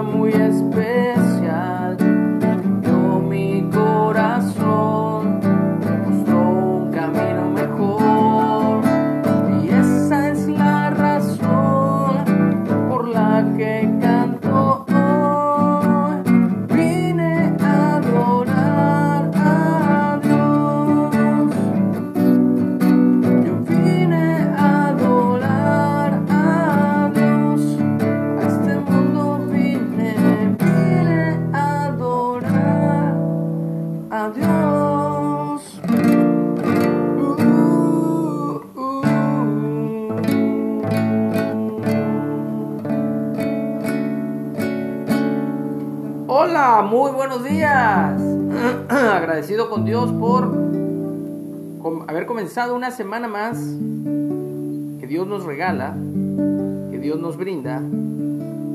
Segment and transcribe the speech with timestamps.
[0.00, 1.31] muy especial.
[46.92, 48.20] Muy buenos días.
[48.90, 50.44] Agradecido con Dios por
[52.06, 53.56] haber comenzado una semana más
[55.00, 55.94] que Dios nos regala,
[56.90, 57.80] que Dios nos brinda.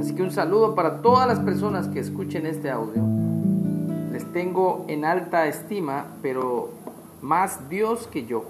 [0.00, 3.02] Así que un saludo para todas las personas que escuchen este audio.
[4.10, 6.70] Les tengo en alta estima, pero
[7.20, 8.46] más Dios que yo.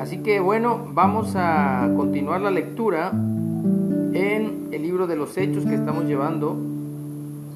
[0.00, 5.76] Así que bueno, vamos a continuar la lectura en el libro de los hechos que
[5.76, 6.69] estamos llevando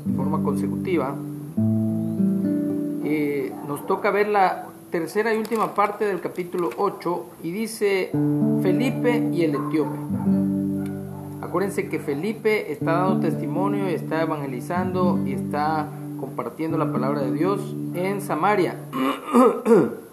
[0.04, 1.14] de forma consecutiva.
[3.04, 8.10] Eh, nos toca ver la tercera y última parte del capítulo 8 y dice
[8.62, 9.98] Felipe y el etíope.
[11.42, 17.32] Acuérdense que Felipe está dando testimonio y está evangelizando y está compartiendo la palabra de
[17.32, 18.76] Dios en Samaria.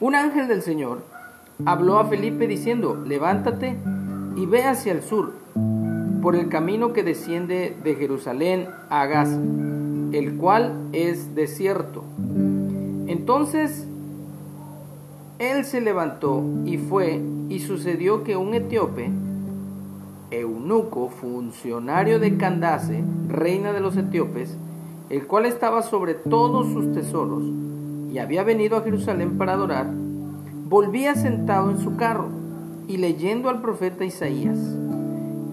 [0.00, 1.02] Un ángel del Señor
[1.64, 3.76] habló a Felipe diciendo, levántate
[4.36, 5.34] y ve hacia el sur,
[6.22, 9.40] por el camino que desciende de Jerusalén a Gaza,
[10.12, 12.04] el cual es desierto.
[13.08, 13.86] Entonces
[15.40, 19.10] él se levantó y fue, y sucedió que un etíope,
[20.30, 24.56] eunuco, funcionario de Candace, reina de los etíopes,
[25.10, 27.42] el cual estaba sobre todos sus tesoros,
[28.12, 29.90] y había venido a Jerusalén para adorar,
[30.68, 32.28] volvía sentado en su carro
[32.86, 34.58] y leyendo al profeta Isaías.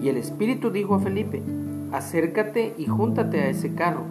[0.00, 1.42] Y el Espíritu dijo a Felipe,
[1.92, 4.02] acércate y júntate a ese carro.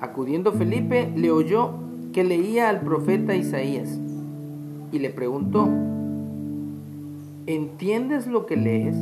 [0.00, 1.70] Acudiendo Felipe, le oyó
[2.12, 3.98] que leía al profeta Isaías
[4.92, 5.68] y le preguntó,
[7.46, 8.96] ¿entiendes lo que lees?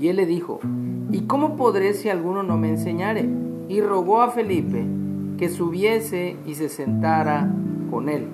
[0.00, 0.60] Y él le dijo,
[1.10, 3.28] ¿y cómo podré si alguno no me enseñare?
[3.68, 4.84] Y rogó a Felipe
[5.38, 7.52] que subiese y se sentara
[7.90, 8.26] con él.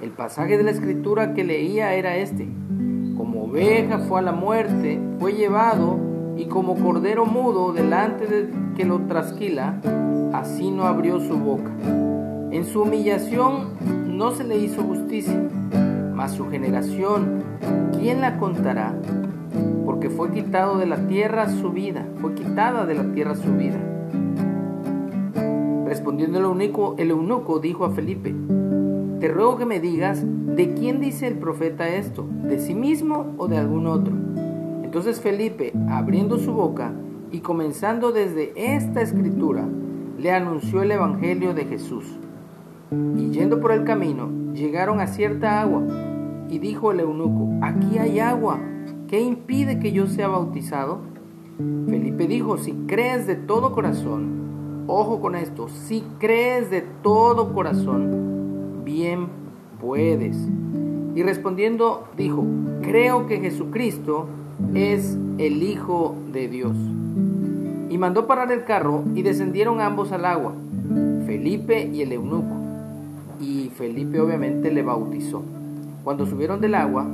[0.00, 2.48] El pasaje de la escritura que leía era este
[3.48, 5.98] oveja fue a la muerte, fue llevado,
[6.36, 9.80] y como cordero mudo delante de que lo trasquila,
[10.32, 11.72] así no abrió su boca.
[12.50, 13.74] En su humillación
[14.06, 15.42] no se le hizo justicia,
[16.14, 17.42] mas su generación,
[17.98, 18.94] ¿quién la contará?
[19.84, 23.78] Porque fue quitado de la tierra su vida, fue quitada de la tierra su vida.
[25.86, 28.34] Respondiendo el eunuco, el eunuco dijo a Felipe,
[29.20, 32.26] te ruego que me digas, ¿de quién dice el profeta esto?
[32.44, 34.14] ¿De sí mismo o de algún otro?
[34.84, 36.92] Entonces Felipe, abriendo su boca
[37.32, 39.68] y comenzando desde esta escritura,
[40.18, 42.18] le anunció el Evangelio de Jesús.
[42.90, 45.82] Y yendo por el camino, llegaron a cierta agua,
[46.48, 48.58] y dijo el eunuco, aquí hay agua,
[49.08, 51.00] ¿qué impide que yo sea bautizado?
[51.86, 58.37] Felipe dijo, si crees de todo corazón, ojo con esto, si crees de todo corazón,
[58.88, 59.26] bien
[59.82, 60.34] puedes.
[61.14, 62.42] Y respondiendo dijo,
[62.80, 64.26] creo que Jesucristo
[64.72, 66.74] es el Hijo de Dios.
[67.90, 70.54] Y mandó parar el carro y descendieron ambos al agua,
[71.26, 72.56] Felipe y el eunuco.
[73.40, 75.42] Y Felipe obviamente le bautizó.
[76.02, 77.06] Cuando subieron del agua,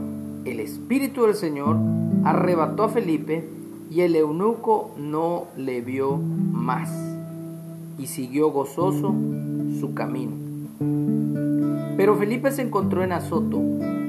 [0.44, 1.76] el Espíritu del Señor
[2.22, 3.48] arrebató a Felipe
[3.90, 6.88] y el eunuco no le vio más
[7.98, 9.12] y siguió gozoso
[9.80, 10.53] su camino.
[10.78, 13.60] Pero Felipe se encontró en Azoto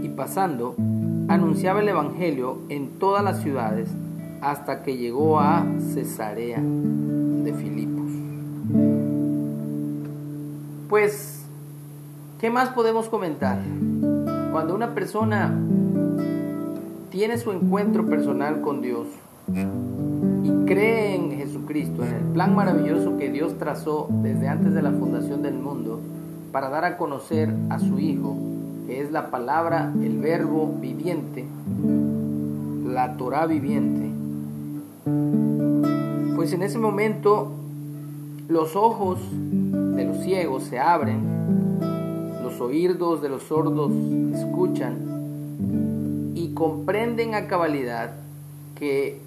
[0.03, 0.75] y pasando,
[1.27, 3.89] anunciaba el Evangelio en todas las ciudades
[4.41, 8.11] hasta que llegó a Cesarea de Filipos.
[10.89, 11.45] Pues,
[12.39, 13.59] ¿qué más podemos comentar?
[14.51, 15.53] Cuando una persona
[17.09, 19.07] tiene su encuentro personal con Dios
[20.43, 24.91] y cree en Jesucristo, en el plan maravilloso que Dios trazó desde antes de la
[24.91, 25.99] fundación del mundo,
[26.55, 28.33] para dar a conocer a su Hijo,
[28.87, 31.43] que es la palabra, el verbo viviente,
[32.85, 34.09] la Torah viviente,
[36.33, 37.51] pues en ese momento
[38.47, 41.19] los ojos de los ciegos se abren,
[42.41, 43.91] los oídos de los sordos
[44.33, 48.11] escuchan y comprenden a cabalidad
[48.75, 49.19] que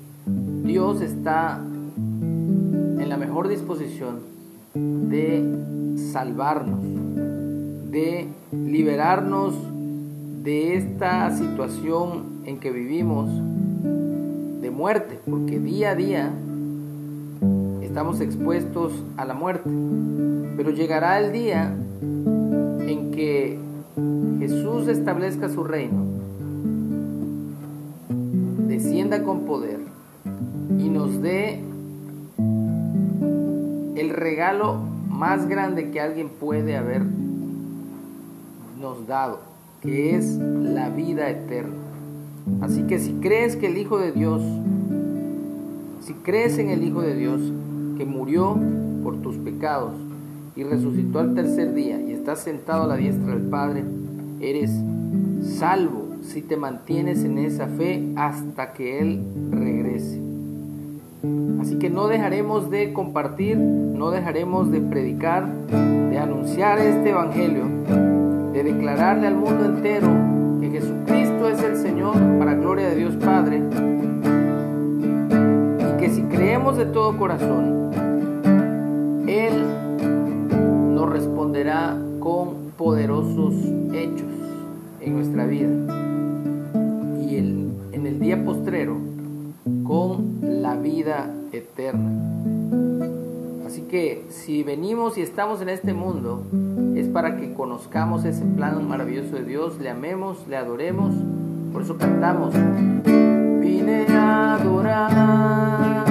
[0.65, 4.21] Dios está en la mejor disposición
[4.73, 7.08] de salvarnos
[7.91, 9.55] de liberarnos
[10.43, 13.31] de esta situación en que vivimos
[14.61, 16.31] de muerte, porque día a día
[17.83, 19.71] estamos expuestos a la muerte.
[20.57, 23.59] Pero llegará el día en que
[24.39, 26.05] Jesús establezca su reino,
[28.67, 29.81] descienda con poder
[30.79, 31.61] y nos dé
[33.97, 37.03] el regalo más grande que alguien puede haber
[38.81, 39.41] nos dado,
[39.81, 41.75] que es la vida eterna.
[42.61, 44.43] Así que si crees que el Hijo de Dios,
[46.01, 47.41] si crees en el Hijo de Dios,
[47.97, 48.57] que murió
[49.03, 49.93] por tus pecados
[50.57, 53.85] y resucitó al tercer día y estás sentado a la diestra del Padre,
[54.41, 54.71] eres
[55.43, 60.21] salvo si te mantienes en esa fe hasta que Él regrese.
[61.61, 65.49] Así que no dejaremos de compartir, no dejaremos de predicar,
[66.11, 67.65] de anunciar este Evangelio,
[68.59, 70.09] de declararle al mundo entero
[70.61, 73.63] que Jesucristo es el Señor para gloria de Dios Padre
[75.79, 77.93] y que si creemos de todo corazón,
[79.29, 79.53] Él
[80.93, 83.55] nos responderá con poderosos
[83.93, 84.27] hechos
[85.03, 85.69] en nuestra vida
[87.31, 88.97] y en el día postrero
[89.85, 92.11] con la vida eterna.
[93.65, 96.43] Así que si venimos y estamos en este mundo,
[97.19, 101.13] para que conozcamos ese plan maravilloso de Dios, le amemos, le adoremos.
[101.73, 102.55] Por eso cantamos,
[103.61, 106.08] vine a adorar.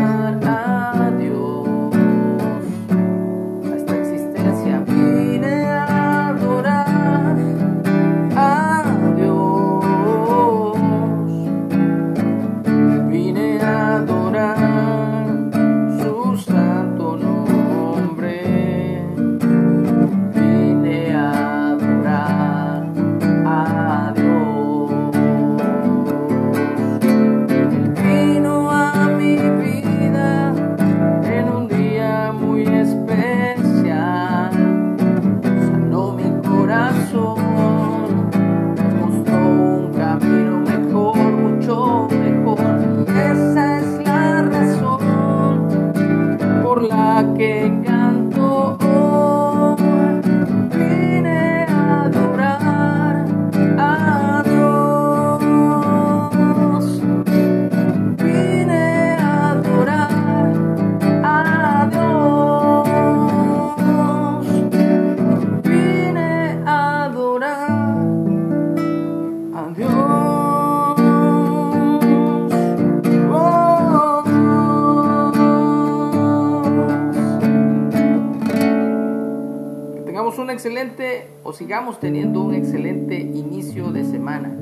[80.50, 84.56] Excelente o sigamos teniendo un excelente inicio de semana.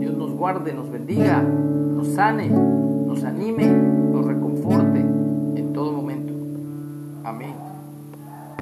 [0.00, 6.32] Dios nos guarde, nos bendiga, nos sane, nos anime, nos reconforte en todo momento.
[7.24, 7.65] Amén.